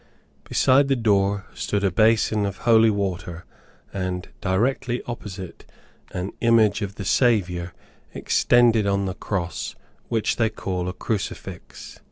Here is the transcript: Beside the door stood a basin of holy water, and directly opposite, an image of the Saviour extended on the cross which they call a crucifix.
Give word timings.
Beside 0.45 0.87
the 0.87 0.95
door 0.95 1.45
stood 1.53 1.83
a 1.83 1.91
basin 1.91 2.43
of 2.43 2.57
holy 2.65 2.89
water, 2.89 3.45
and 3.93 4.29
directly 4.41 5.03
opposite, 5.05 5.63
an 6.11 6.31
image 6.41 6.81
of 6.81 6.95
the 6.95 7.05
Saviour 7.05 7.71
extended 8.15 8.87
on 8.87 9.05
the 9.05 9.13
cross 9.13 9.75
which 10.09 10.37
they 10.37 10.49
call 10.49 10.89
a 10.89 10.93
crucifix. 10.93 11.99